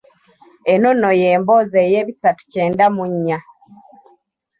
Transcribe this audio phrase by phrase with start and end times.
[0.73, 3.37] Eno nno y'emboozi ey'ebisatu kyenda mu nnya.